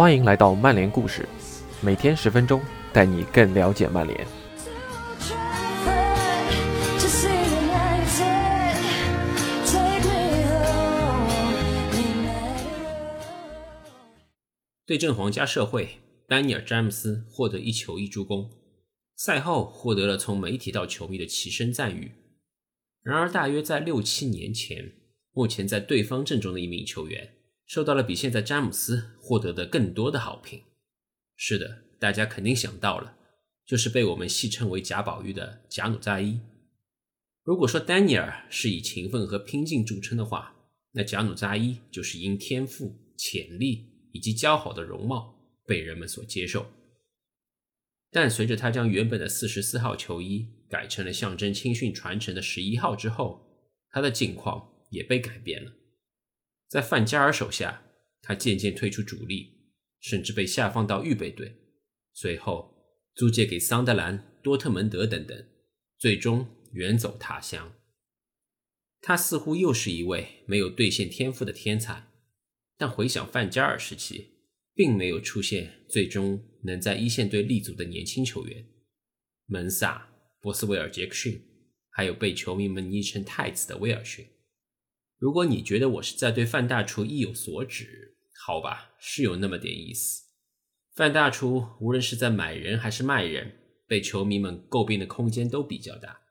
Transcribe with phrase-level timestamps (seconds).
[0.00, 1.28] 欢迎来到曼联故事，
[1.82, 4.26] 每天十分钟，带你更了解曼联。
[14.86, 18.50] 对阵皇家社会，丹尼尔·詹姆斯获得一球一助攻，
[19.16, 22.12] 赛后获得了从媒体到球迷的齐声赞誉。
[23.02, 24.92] 然而，大约在六七年前，
[25.32, 27.34] 目前在对方阵中的一名球员
[27.66, 30.60] 受到了比现在詹姆斯获得的更多的好评。
[31.36, 33.16] 是的，大家肯定想到了，
[33.64, 36.40] 就是被我们戏称为“贾宝玉”的贾努扎伊。
[37.44, 40.56] 如果说丹尼尔是以勤奋和拼劲著称的话，
[40.90, 43.86] 那贾努扎伊就是因天赋、潜力。
[44.12, 46.66] 以及姣好的容貌被人们所接受，
[48.10, 53.40] 但随着他将原本的四十四号球衣改成了象征青训传承的十一号之后，
[53.92, 55.70] 他的境况也被改变了。
[56.66, 57.84] 在范加尔手下，
[58.22, 59.58] 他渐渐退出主力，
[60.00, 61.56] 甚至被下放到预备队，
[62.12, 62.74] 随后
[63.14, 65.46] 租借给桑德兰、多特蒙德等等，
[65.98, 67.72] 最终远走他乡。
[69.00, 72.08] 他似乎又是一位没有兑现天赋的天才。
[72.76, 74.28] 但回想范加尔时期，
[74.74, 78.66] 并没有出现最终能在一线队立足的年轻球员，
[79.44, 81.42] 门萨、波斯威尔、杰克逊，
[81.90, 84.26] 还有被球迷们昵称太子的威尔逊。
[85.20, 90.22] 如果你觉得我是在对范大厨意有所指，好吧，是有那么点意思。
[90.94, 93.52] 范大厨无论是在买人还是卖人，
[93.86, 96.22] 被球迷们诟病的空间都比较大。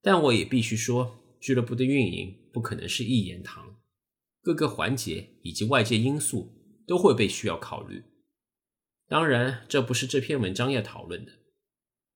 [0.00, 3.76] 但我也必须说，俱乐部的运营不可能是一言堂。
[4.40, 8.02] 各个环节以及外界因素都会被需要考虑。
[9.06, 11.32] 当然，这不是这篇文章要讨论的。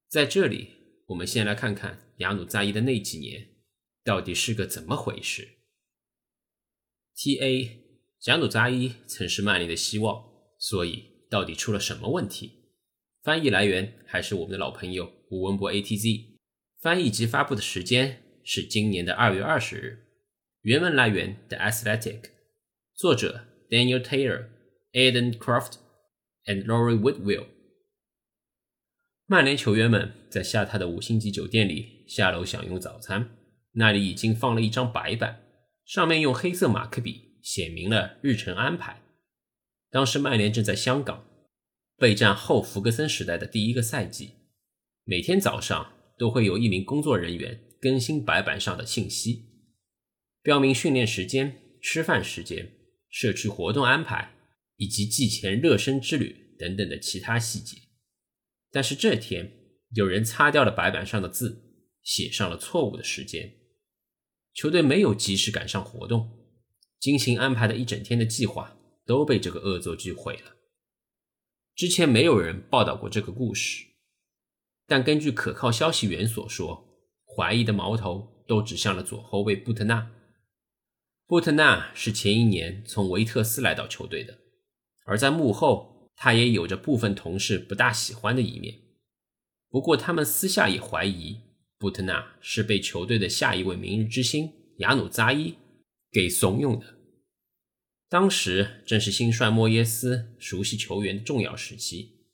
[0.08, 0.70] 在这里，
[1.08, 3.48] 我们先来看看亚努扎伊的那几年
[4.02, 5.58] 到底是个怎么回事。
[7.16, 7.78] T.A.
[8.20, 10.24] 贾努扎伊曾是曼联的希望，
[10.58, 12.52] 所以到底出了什么问题？
[13.22, 16.38] 翻译来源还是我们的老朋友吴文博 A.T.Z。
[16.80, 19.98] 翻译及发布的时间是今年的二月二十日。
[20.62, 22.30] 原文来源：The Athletic，
[22.94, 24.48] 作者：Daniel Taylor、
[24.92, 25.74] Aden Croft
[26.46, 27.46] and Laurie Whitwell。
[29.26, 33.30] 曼联球员们在下榻的五星级酒店里下楼享用早餐，
[33.72, 35.40] 那里已经放了一张白板，
[35.84, 39.02] 上面用黑色马克笔写明了日程安排。
[39.90, 41.26] 当时曼联正在香港
[41.96, 44.30] 备战后弗格森时代的第一个赛季，
[45.04, 49.50] 每天早上都会有一名工作人员更新白板上的信息。
[50.42, 52.72] 标明训练时间、吃饭时间、
[53.10, 54.34] 社区活动安排
[54.76, 57.76] 以及季前热身之旅等等的其他细节。
[58.70, 59.52] 但是这天，
[59.94, 63.52] 有人擦掉了白板上的字，写上了错误的时间。
[64.54, 66.30] 球队没有及时赶上活动，
[66.98, 68.76] 精心安排的一整天的计划
[69.06, 70.52] 都被这个恶作剧毁了。
[71.74, 73.86] 之前没有人报道过这个故事，
[74.86, 76.86] 但根据可靠消息源所说，
[77.24, 80.10] 怀疑的矛头都指向了左后卫布特纳。
[81.26, 84.38] 布特纳是前一年从维特斯来到球队的，
[85.06, 88.78] 而在幕后，他也有着部分同事不大喜欢的一面。
[89.70, 91.40] 不过，他们私下也怀疑
[91.82, 95.52] 布特纳是被球队的下一位明日之星亚努扎伊
[96.12, 96.86] 给怂恿的。
[98.08, 102.28] 当时正是新帅莫耶斯熟悉球员的重要时期，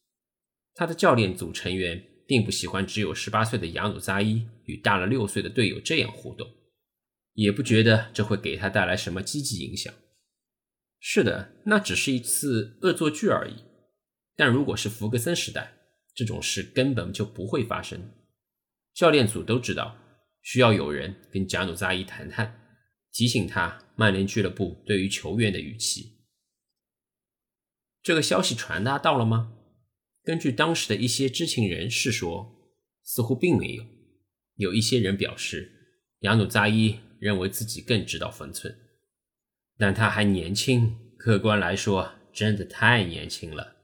[0.75, 6.47] 他的教练组成员并不喜欢只有十八岁的亚努扎伊与大了六岁的队友这样互动。
[7.33, 9.95] 也不觉得这会给他带来什么积极影响。
[11.01, 13.65] 是的，那只是一次恶作剧而已。
[14.37, 15.73] 但如果是福格森时代，
[16.15, 18.11] 这种事根本就不会发生。
[18.99, 19.97] 教练组都知道，
[20.43, 22.61] 需要有人跟贾努扎伊谈谈，
[23.13, 26.19] 提醒他曼联俱乐部对于球员的预期。
[28.03, 29.53] 这个消息传达到了吗？
[30.25, 33.87] 根据当时的一些知情人士说，似乎并没有。
[34.57, 35.71] 有一些人表示，
[36.23, 36.99] 雅努扎伊。
[37.21, 38.79] 认为自己更知道分寸，
[39.77, 43.75] 但他还年轻，客观来说，真的太年轻了。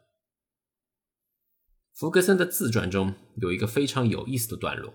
[1.92, 4.94] 福格森的自传中有一个非常有意思的段落，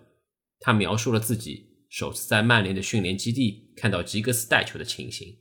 [0.60, 5.38] 他描述了自己首次在曼联的训练基地看到吉格斯带球的情形。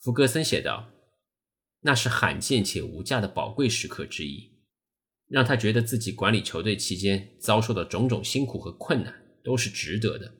[0.00, 0.90] 福格森写道
[1.82, 4.52] ：“那是罕见且无价的宝贵时刻之一，
[5.26, 9.12] 让他觉得自己管理球队期间遭受的种种辛苦和困难
[9.42, 10.34] 都是值得的。”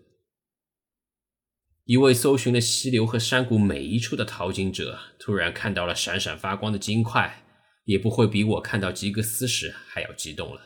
[1.84, 7.44] 一位搜寻了溪流和山谷每一处的淘金者，突然看到了闪闪发光的金块，
[7.84, 10.61] 也不会比我看到吉格斯时还要激动了。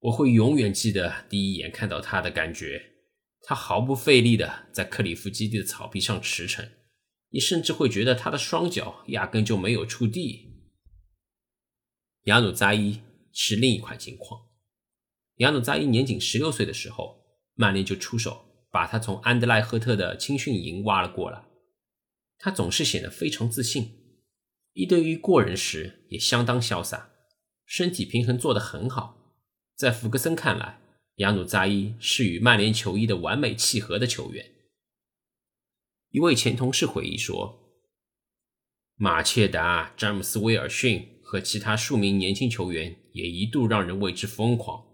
[0.00, 2.92] 我会永远记得第一眼看到他的感觉。
[3.42, 6.68] 他毫不费力地在克里夫基地的草皮上驰骋，
[7.30, 10.46] 你甚至会觉得他的双脚压根就没有触地。
[12.24, 13.00] 雅努扎伊
[13.32, 14.48] 是另一款情况。
[15.36, 17.24] 雅努扎伊年仅十六岁的时候，
[17.54, 21.44] 曼联就出手把他从安德莱赫特的青训营挖了过来。
[22.38, 24.20] 他总是显得非常自信，
[24.74, 27.12] 一对一过人时也相当潇洒，
[27.64, 29.17] 身体平衡做得很好。
[29.78, 30.80] 在福格森看来，
[31.18, 34.44] 亚努扎伊是与曼联球衣的完美契合的球员。
[36.10, 37.78] 一位前同事回忆说
[38.98, 44.84] ：“马切达、詹姆斯·威尔逊和其他数名年轻球员也一度让人为之疯狂，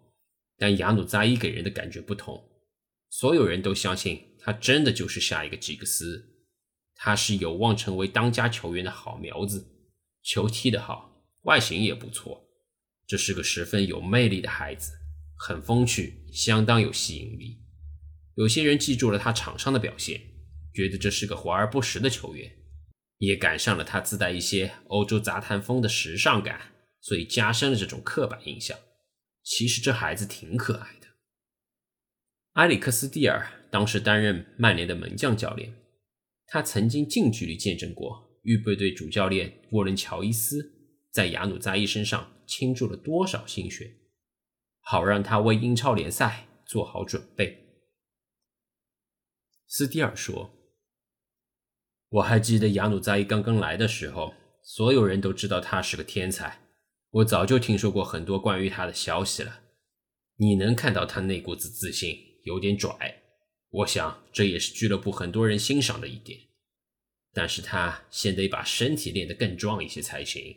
[0.59, 2.47] 但亚努扎伊给人的感觉不同。
[3.09, 6.45] 所有人都相信他真的就是下一个吉格斯。”
[6.95, 9.67] 他是有望成为当家球员的好苗子，
[10.23, 12.44] 球踢得好，外形也不错。
[13.07, 14.93] 这是个十分有魅力的孩子，
[15.37, 17.61] 很风趣，相当有吸引力。
[18.37, 20.21] 有些人记住了他场上的表现，
[20.75, 22.51] 觉得这是个华而不实的球员，
[23.19, 28.79] 也赶上了他自带一些欧洲杂谈风的时尚感，所以加深了这种刻板印象。
[29.43, 31.09] 其实这孩子挺可爱的。
[32.55, 35.75] 埃里克斯·蒂尔当时担任曼联的门将教练。
[36.47, 40.84] 他曾经近距离见证过预备队主教练沃伦·乔伊斯
[41.15, 43.99] 在雅努扎伊身上倾注了多少心血，
[44.81, 47.57] 好让他为英超联赛做好准备。
[49.69, 50.51] 斯蒂尔说
[52.11, 54.35] ：“我还记得雅努扎伊刚刚来的时候，
[54.65, 56.59] 所有人都知道他是个天才。
[57.11, 59.61] 我早就听说过很多关于他的消息了。
[60.35, 63.23] 你能看到他那股子自信，有点拽。”
[63.71, 66.41] 我想这也是俱乐部很多人欣赏的一点，
[67.33, 70.57] 但是他先得把身体练得更壮一些才行。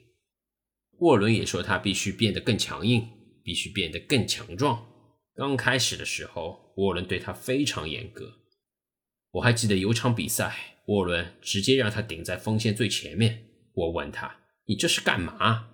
[0.99, 3.07] 沃伦也说他必须变得更强硬，
[3.43, 4.85] 必须变得更强壮。
[5.35, 8.33] 刚开始的时候，沃伦对他非常严格。
[9.31, 13.45] 我还记得有场比赛，沃伦直接让他顶在锋线最前面。
[13.73, 15.69] 我问他：“你这是干嘛？”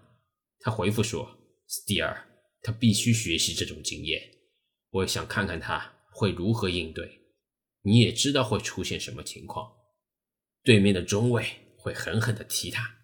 [0.60, 1.38] 他回复说
[1.68, 2.28] ：“斯蒂尔，
[2.62, 4.22] 他必须学习这种经验。
[4.90, 7.20] 我想看看他会如何应对。”
[7.86, 9.70] 你也知道会出现什么情况，
[10.64, 11.46] 对面的中卫
[11.78, 12.96] 会狠狠地踢他，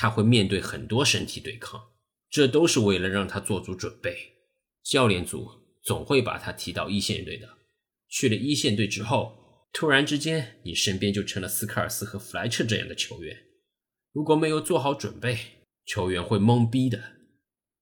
[0.00, 1.90] 他会面对很多身体对抗，
[2.30, 4.16] 这都是为了让他做足准备。
[4.84, 5.50] 教练组
[5.82, 7.58] 总会把他提到一线队的，
[8.08, 13.36] 去了一线队之后，突然之间你身边就成了斯科尔斯和弗莱彻这样的球员，
[14.12, 15.36] 如果没有做好准备，
[15.84, 17.02] 球员会懵逼的。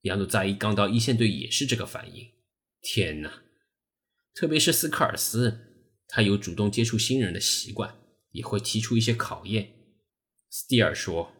[0.04, 2.26] 亚努扎伊刚到一线队也是这个反应，
[2.80, 3.42] 天哪，
[4.34, 5.84] 特别是斯科尔斯。
[6.08, 7.94] 他有主动接触新人的习惯，
[8.30, 9.74] 也会提出一些考验。
[10.48, 11.30] 斯蒂尔说：“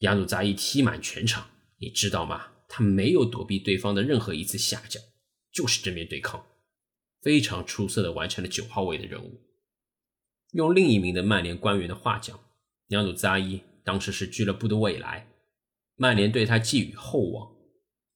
[0.00, 1.48] 亚努扎伊踢满全场，
[1.78, 2.48] 你知道吗？
[2.68, 5.00] 他没有躲避对方的任何一次下脚，
[5.52, 6.44] 就是正面对抗，
[7.22, 9.40] 非常出色的完成了九号位的任务。”
[10.52, 12.38] 用另一名的曼联官员的话讲，
[12.88, 15.28] 亚努扎伊当时是俱乐部的未来，
[15.96, 17.56] 曼联对他寄予厚望，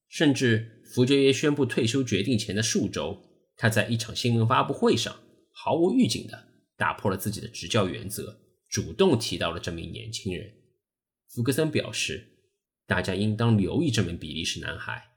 [0.09, 3.23] 甚至福爵爷宣布退休决定前的数周，
[3.57, 5.15] 他在一场新闻发布会上。
[5.53, 10.51] 毫无预警的打破了自己的执教原则，主动提到了这名年轻人。
[11.33, 12.27] 福格森表示，
[12.87, 15.13] 大家应当留意这名比利时男孩。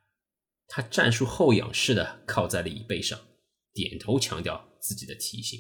[0.68, 3.20] 他战术后仰式的靠在了椅背上，
[3.74, 5.60] 点头强调自己的提醒。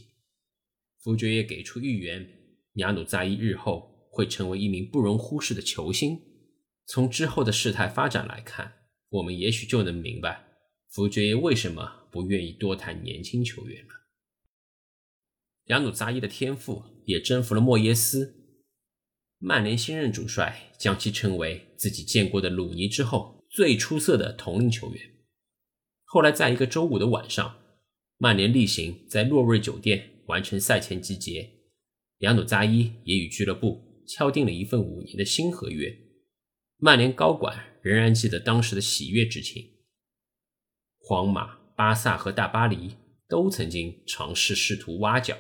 [0.99, 2.29] 福爵也给出预言：
[2.73, 6.21] 亚努扎伊日后会成为一名不容忽视的球星。
[6.85, 8.73] 从之后的事态发展来看，
[9.09, 10.45] 我们也许就能明白
[10.87, 13.93] 福爵爷为什么不愿意多谈年轻球员了。
[15.65, 18.42] 亚努扎伊的天赋也征服了莫耶斯。
[19.45, 25.01] 曼联新任主帅将其称为自己见过的鲁尼之后最出色的同龄球员。
[26.05, 27.57] 后来，在一个周五的晚上，
[28.17, 31.49] 曼联例行在洛瑞酒店完成赛前集结，
[32.19, 35.93] 雅努扎伊也与俱乐部敲定了一份五年的新合约。
[36.77, 39.61] 曼联高管仍然记得当时的喜悦之情。
[40.99, 42.95] 皇马、巴萨和大巴黎
[43.27, 45.37] 都曾经尝试试图挖角。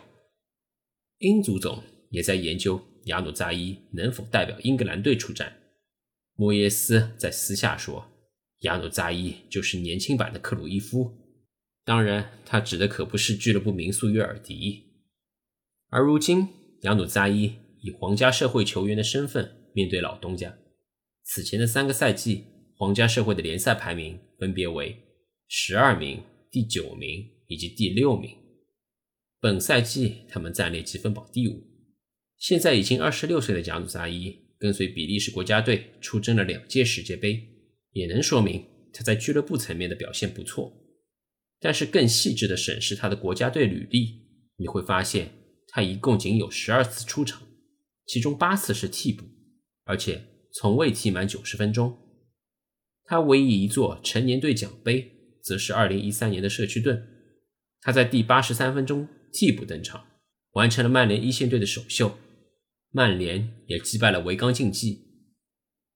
[1.19, 5.55] 英足总也在研究亚努扎伊能否代表英格兰队出战。
[6.35, 8.09] 莫耶斯在私下说
[8.61, 11.19] ：“亚努扎伊就是年轻版的克鲁伊夫。”
[11.85, 14.83] 当然，他指的可不是俱乐部名宿约尔迪。
[15.89, 16.47] 而如今，
[16.83, 20.57] 亚努扎伊以皇家社会球员的身份面对老东家。
[21.23, 22.45] 此前的三个赛季，
[22.77, 24.97] 皇家社会的联赛排名分别为
[25.47, 28.35] 十二名、第九名以及第六名。
[29.39, 31.72] 本赛季，他们暂列积分榜第五。
[32.43, 37.41] 现在已经二十六岁的贾努扎伊跟随比利时国家队出征了两届世界杯，
[37.93, 40.69] 也能说明他在俱乐部层面的表现不错。
[41.61, 45.31] 但是，更细致的审视他的国家队履历，你会发现
[45.69, 47.43] 他一共仅有十二次出场，
[48.05, 49.23] 其中八次是替补，
[49.85, 50.21] 而且
[50.51, 51.97] 从未踢满九十分钟。
[53.05, 55.09] 他唯一一座成年队奖杯，
[55.41, 57.07] 则是2013年的社区盾。
[57.79, 60.05] 他在第八十三分钟替补登场，
[60.55, 62.17] 完成了曼联一线队的首秀。
[62.95, 65.07] 曼联也击败了维冈竞技。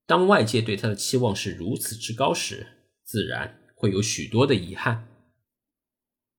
[0.08, 2.66] 当外界对他的期望是如此之高时，
[3.04, 5.08] 自然会有许多的遗憾。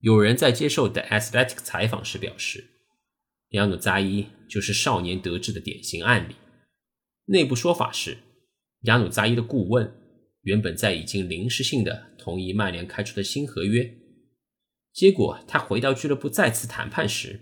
[0.01, 2.65] 有人在接受 The Athletic 采访时表示，
[3.51, 6.35] 扬努扎伊就是少年得志的典型案例。
[7.27, 8.19] 内部说法是，
[8.81, 9.95] 扬努扎伊的顾问
[10.43, 13.97] 原本在已经临时性的同意曼联开出的新合约。
[14.93, 17.41] 结果，他回到俱乐部再次谈判时，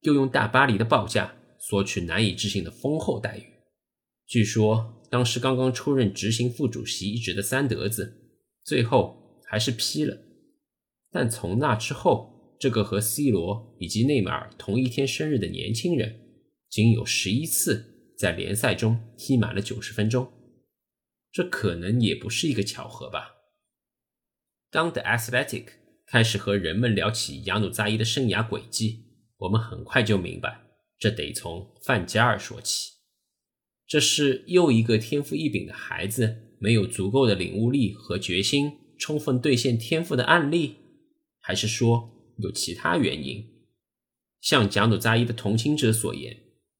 [0.00, 1.36] 又用大巴黎的报价
[1.68, 3.42] 索取难以置信的丰厚待遇。
[4.26, 8.32] 据说，当时刚刚出任执行副主席一职的三德子，
[8.64, 10.16] 最后还是批了。
[11.10, 16.18] 但从那之后，这个和 C 罗以及内马尔同一天生日的年轻人，
[16.70, 20.32] 仅有十一次在联赛中踢满了九十分钟。
[21.30, 23.34] 这可能也不是一个巧合吧？
[24.70, 25.64] 当 The Athletic。
[26.10, 29.04] 开始和人们聊起亚努扎伊的生涯轨迹，
[29.36, 30.58] 我们很快就明白，
[30.98, 32.92] 这得从范加尔说起。
[33.86, 40.76] 这是又一个天赋异禀的孩子没有足够的领悟力和决心，充分兑现天赋的案例，
[41.40, 43.46] 还是说有其他原因？
[44.40, 46.38] 像贾努扎伊的同情者所言，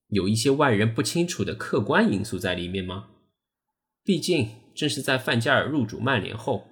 [0.09, 3.11] 有一些外人不清楚的客观因素在里面吗？
[4.05, 6.67] 毕竟，正是在范加尔入主曼联后，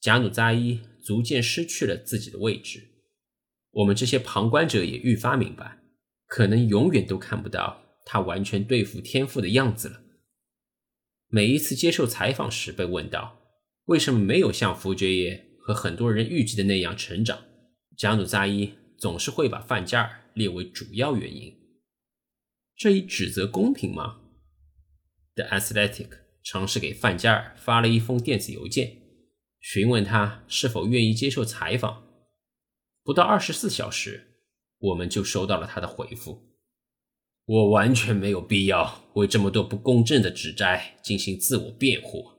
[0.00, 0.80] 贾努扎伊。
[1.02, 2.86] 逐渐失去了自己的位置，
[3.70, 5.78] 我们这些旁观者也愈发明白，
[6.30, 10.00] 可能永远都看不到他完全对付天赋的样子了。
[11.26, 13.40] 每一次接受采访时被问到
[13.86, 17.42] 为什么没有像福爵爷和很多人预计的那样成长，
[17.96, 21.52] 贾努扎伊总是会把范加尔列为主要原因。
[22.76, 24.20] 这一指责公平吗
[25.34, 26.10] ？The Athletic
[26.44, 28.98] 尝试给范加尔发了一封电子邮件。
[29.58, 32.04] 询问他是否愿意接受采访，
[33.02, 34.29] 不到二十四小时，
[34.80, 36.50] 我们就收到了他的回复。
[37.46, 42.32] 我完全没有必要为这么多不公正的指摘进行自我辩护，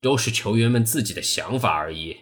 [0.00, 2.16] 都是球员们自己的想法而已。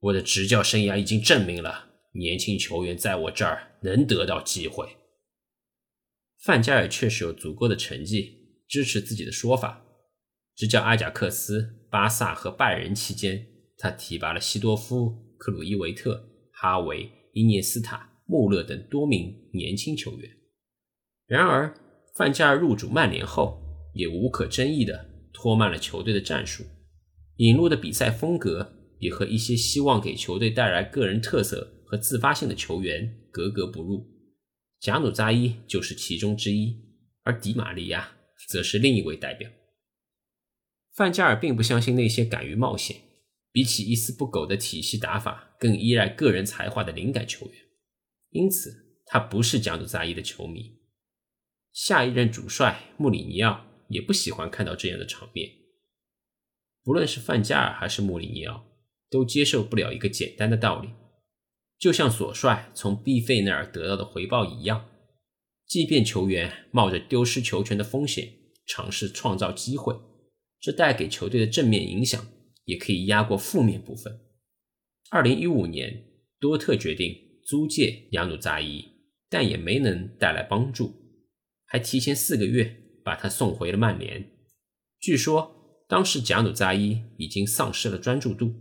[0.00, 4.96] 我的执教生涯已经证明了，年轻球员在我这儿能得到机会。
[6.44, 9.84] 范加尔确实有足够的成绩支持自己的说法。
[10.54, 13.46] 执教阿贾克斯、巴萨和拜仁期间。
[13.78, 20.30] 他提拔了西多夫、克鲁伊维特、哈维、伊涅斯塔、穆勒等多名年轻球员。
[21.26, 21.74] 然而，
[22.14, 23.60] 范加尔入主曼联后，
[23.94, 26.64] 也无可争议地拖慢了球队的战术，
[27.36, 34.06] 引入的比赛风格也和一些希望给球队带来个人特色和自发性的球员格格不入。
[34.80, 36.76] 贾努扎伊就是其中之一，
[37.22, 38.16] 而迪玛利亚
[38.48, 39.50] 则是另一位代表。
[40.94, 42.96] 范加尔并不相信那些敢于冒险。
[43.52, 47.54] 比起一丝不苟的体系打法，更依赖个人才华的灵感球员，
[48.36, 50.76] 因此他不是加努扎伊的球迷。
[51.72, 55.50] 下一任主帅穆里尼奥也不喜欢看到这样的场面。
[56.82, 58.66] 不论是范加尔还是穆里尼奥，
[59.10, 60.90] 都接受不了一个简单的道理：
[61.78, 64.88] 就像索帅从毕费那儿得到的回报一样，
[65.66, 68.32] 即便球员冒着丢失球权的风险
[68.66, 69.98] 尝试创造机会，
[70.60, 72.24] 这带给球队的正面影响。
[72.66, 74.12] 也可以压过负面部分。
[75.10, 76.04] 二零一五年，
[76.40, 77.16] 多特决定
[77.46, 78.84] 租借雅努扎伊，
[79.30, 80.92] 但也没能带来帮助，
[81.64, 84.28] 还提前四个月把他送回了曼联。
[84.98, 88.52] 据说当时贾努扎伊已经丧失了专注度。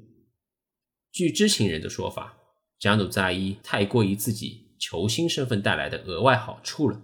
[1.12, 2.38] 据知情人的说法，
[2.78, 7.02] 贾努扎伊太过于自己球星身份带来的额外好处了，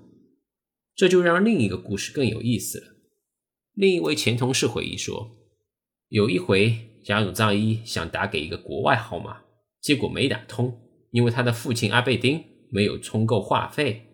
[0.95, 2.95] 这就让另一个故事更有意思了。
[3.73, 5.35] 另一位前同事回忆说，
[6.09, 6.87] 有一回。
[7.03, 9.41] 贾努扎伊想打给一个国外号码，
[9.81, 14.07] 结果没打通，因为他的父亲阿贝丁没有充够话费。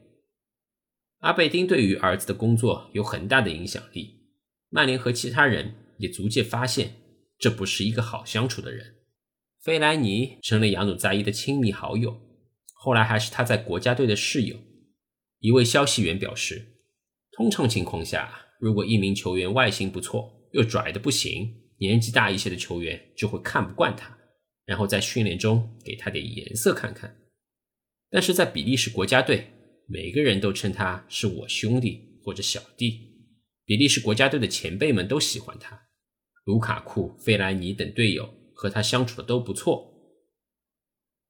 [1.20, 4.28] 阿贝丁对于儿子的工作有很大的影响力，
[4.70, 6.96] 曼联和其他人也逐渐发现
[7.40, 8.96] 这不是一个好相处的人。
[9.64, 12.20] 费莱尼成了雅努扎伊的亲密好友，
[12.74, 14.58] 后来还是他在国家队的室友。
[15.40, 16.66] 一位消息源表示，
[17.32, 21.64] 通常情况下，如果一名球员外形不错，又拽的不行。
[21.80, 24.17] 年纪大一些的球员就会看不惯他，
[24.68, 27.18] 然后在训练中给他点颜色看看。
[28.12, 29.48] 但是在比利时国家队，
[29.88, 33.02] 每个人都称他是我兄弟或者小弟。
[33.66, 35.88] 比利时国家队的前辈们都喜欢他，
[36.46, 39.92] 卢卡库、费兰尼等队友和他相处的都不错。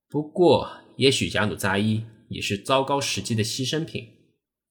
[0.09, 4.05] 不过，也许贾努扎伊也是糟糕时机的牺牲品。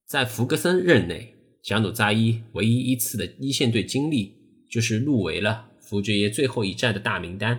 [0.06, 4.36] 在弗格森任内，贾努扎伊唯一一次的一线队经历。
[4.68, 7.58] 就是入围了福爵爷最后一战的大名单，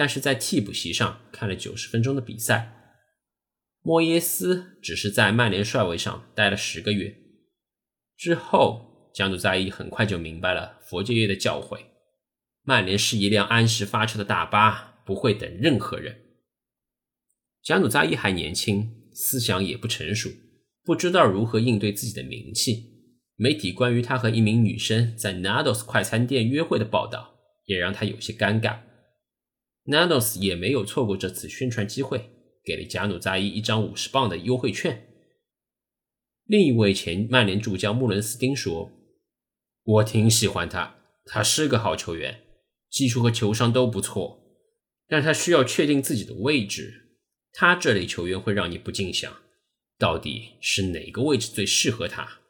[0.00, 2.96] 但是在替补席上看了九十分钟的比赛。
[3.82, 7.14] 莫耶斯只是在曼联帅位上待了十个月，
[8.16, 11.80] 之后加努扎伊很快就明白了佛爵爷的教诲：
[12.62, 16.16] 曼联是一辆按时发车的大巴，不会等任何人。
[17.62, 20.30] 加努扎伊还年轻，思想也不成熟，
[20.82, 22.86] 不知道如何应对自己的名气。
[23.36, 27.34] 媒体关于他和一名女生在 Nados 快餐店约会的报道，
[27.66, 28.78] 也让他有些尴尬。
[29.86, 32.30] Nados 也没有错过这次宣传机会。
[32.62, 35.08] 给了贾努扎伊一张五十磅的优惠券。
[36.44, 38.92] 另一位前曼联助教穆伦斯丁说
[39.82, 42.42] ：“我挺喜欢他，他是个好球员，
[42.90, 44.44] 技术和球商都不错，
[45.08, 47.16] 但他需要确定自己的位置。
[47.52, 49.34] 他这类球员会让你不禁想，
[49.98, 52.40] 到底是哪个位置最适合他？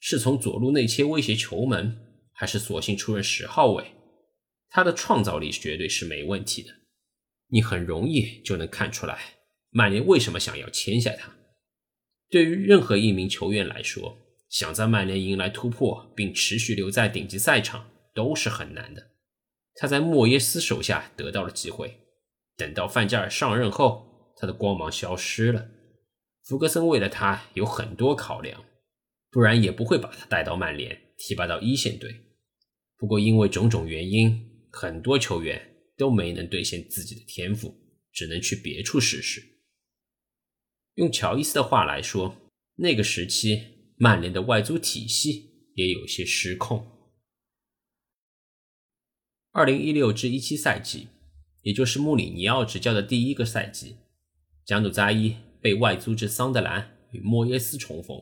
[0.00, 1.96] 是从左路内切威胁球门，
[2.32, 3.93] 还是索性出任十号位？
[4.74, 6.72] 他的创造力绝对是没问题的，
[7.46, 9.36] 你很容易就能看出来。”
[9.70, 11.32] 曼联为什么想要签下他？
[12.28, 19.12] 对于任何一名球员来说，想在曼联迎来突破并持续留在顶级赛场都是很难的。
[19.76, 22.00] 他在莫耶斯手下得到了机会，
[22.56, 25.68] 等到范加尔上任后，他的光芒消失了。
[26.42, 28.64] 福格森为了他有很多考量，
[29.30, 32.12] 不然也不会把他带到曼联提拔到一线队。
[32.96, 37.72] 不过因为种种原因，很多球员都没能兑现自己的天赋，
[38.12, 39.40] 只能去别处试试。
[40.94, 42.36] 用乔伊斯的话来说，
[42.74, 46.90] 那个时期曼联的外租体系也有些失控。
[49.52, 51.06] 二零一六至一七赛季，
[51.62, 53.98] 也就是穆里尼奥执教的第一个赛季，
[54.64, 58.20] 贾努扎伊被外租至桑德兰与莫耶斯重逢。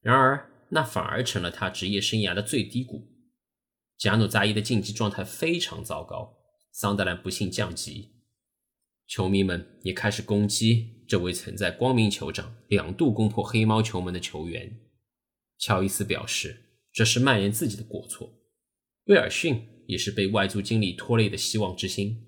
[0.00, 3.06] 然而，那反而成了他职业生涯的最低谷。
[4.00, 6.38] 贾努扎伊的竞技状态非常糟糕，
[6.72, 8.14] 桑德兰不幸降级。
[9.06, 14.80] 球迷们也开始攻击这位曾在光明球场两度攻破黑猫球门的球员。
[15.58, 18.32] 乔伊斯表示，这是曼联自己的过错。
[19.04, 22.26] 威尔逊也是被外租经理拖累的希望之星。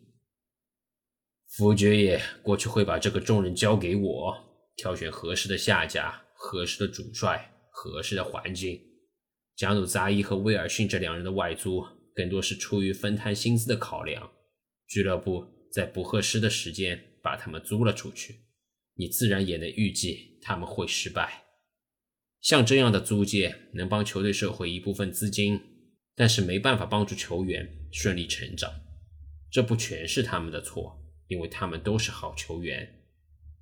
[1.47, 4.45] 福爵爷过去会把这个重任交给我，
[4.77, 8.79] 挑选合适的下家、合适的主帅、合适的环境。
[9.63, 14.33] 加努扎伊和威尔逊这两人的外租，更多是出于分摊薪资的考量。
[14.89, 15.47] 俱乐部。
[15.71, 18.41] 在不合适的时间把他们租了出去，
[18.97, 21.45] 你自然也能预计他们会失败。
[22.43, 25.59] 像这样的租借能帮球队收回一部分资金，
[26.15, 28.71] 但是没办法帮助球员顺利成长。
[29.51, 33.03] 这不全是他们的错，因为他们都是好球员。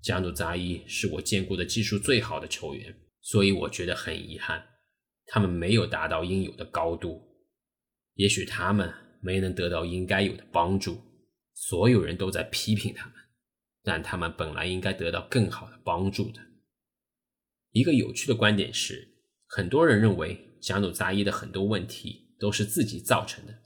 [0.02, 4.66] 加努扎伊是我见过的技术最好的球员，所以我觉得很遗憾，
[5.32, 7.22] 他们没有达到应有的高度。
[8.14, 11.00] 也许他们没能得到应该有的帮助。
[11.54, 13.14] 所有人都在批评他们，
[13.82, 16.40] 但他们本来应该得到更好的帮助的。
[17.70, 23.56] 一个有趣的观点是，很多人认为贾努扎伊的很多问题都是自己造成的，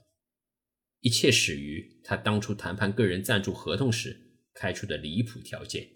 [0.99, 5.87] 一切始于他当初谈判个人赞助合同时开出的离谱条件，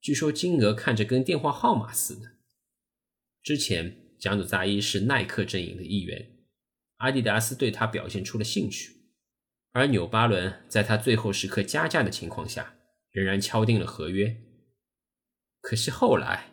[0.00, 2.36] 据说金额看着跟电话号码似的。
[3.42, 6.30] 之前贾努扎伊是耐克阵营的一员，
[6.96, 8.94] 阿迪达斯对他表现出了兴趣。
[9.72, 12.76] 而纽巴伦在他最后时刻加价的情况下，
[13.10, 14.34] 仍然敲定了合约。
[15.60, 16.50] 可惜后来，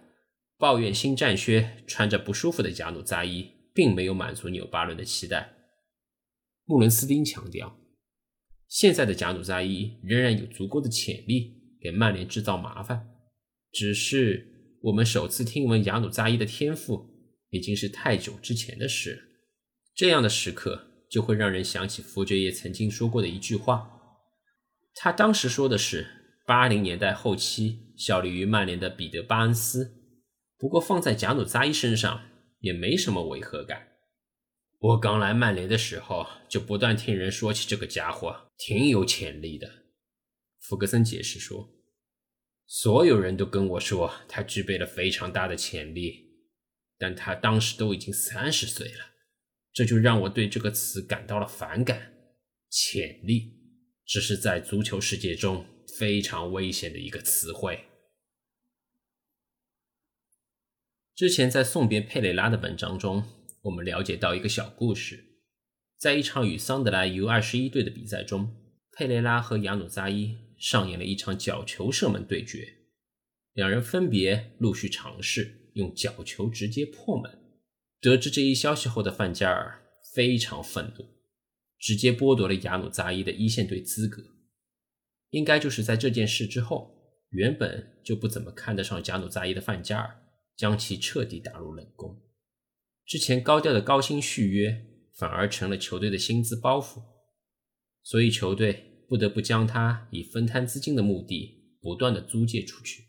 [0.57, 5.53] 抱怨新战靴穿着不舒服的贾努扎伊，并没有满足纽巴伦的期待。
[6.65, 7.77] 穆伦斯丁强调，
[8.67, 13.07] 现在的贾努扎伊仍然有足够的潜力给曼联制造麻烦，
[13.71, 17.12] 只是我们首次听闻贾努扎伊的天赋，
[17.53, 19.21] 已经是太久之前的事了。
[19.95, 20.89] 这样的时刻。
[21.13, 24.01] 就会让人想起福爵爷曾经说过的一句话。
[24.95, 26.07] 他当时说的是
[26.47, 29.93] 八零年代后期效力于曼联的彼得巴恩斯。
[30.57, 32.19] 不过放在贾努扎伊身上
[32.61, 33.89] 也没什么违和感。
[34.79, 39.69] 我刚来曼联的时候就不断听人说起这个家伙，挺有潜力的。
[40.61, 41.69] 福格森解释说，
[42.65, 46.32] 所有人都跟我说他具备了非常大的潜力，
[47.03, 49.11] 但他当时都已经三十岁了。
[49.73, 52.13] 这就让我对这个词感到了反感。
[52.69, 53.59] 潜力，
[54.05, 55.65] 这是在足球世界中
[55.97, 57.83] 非常危险的一个词汇。
[61.13, 63.21] 之前在送别佩雷拉的文章中，
[63.63, 65.41] 我们了解到一个小故事：
[65.97, 68.55] 在一场与桑德莱 U 二十一队的比赛中，
[68.93, 72.73] 佩雷拉和亚努扎伊上演了一场角球射门对决，
[73.51, 77.39] 两人分别陆续尝试用角球直接破门。
[77.99, 79.81] 得知这一消息后的范加尔
[80.13, 81.05] 非常愤怒，
[81.79, 84.21] 直接剥夺了雅努扎伊的一线队资格。
[85.29, 86.95] 应该就是在这件事之后，
[87.29, 90.19] 原本就不怎么看得上贾努扎伊的范加尔，
[90.55, 92.21] 将其彻底打入冷宫。
[93.05, 97.01] 之前高调的高薪续约，反而成了球队的薪资包袱，
[98.03, 103.05] 所以球队不得不将他以分摊资金的目的不断的租借出去。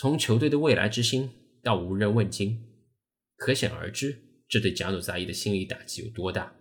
[0.00, 1.28] 从球队的未来之星
[1.60, 2.56] 到无人问津，
[3.34, 4.16] 可想而知，
[4.48, 6.54] 这对贾努扎伊的心理打击有多大。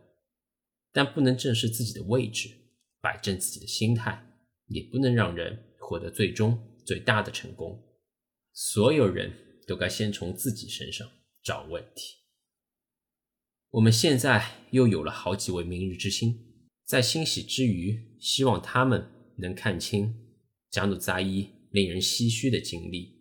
[0.92, 2.50] 但不能正视自己的位置。
[3.00, 4.28] 摆正自己的心态，
[4.66, 7.80] 也不能让人获得最终最大的成功。
[8.54, 9.32] 所有人
[9.68, 11.08] 都该先从自己身上
[11.44, 12.16] 找问题。
[13.70, 16.36] 我们现在又有了好几位明日之星，
[16.86, 20.12] 在欣喜之余，希望他们能看清
[20.72, 23.17] 贾努扎伊令人唏嘘的经历。